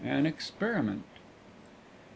[0.03, 1.21] AN EXPERIMENT V.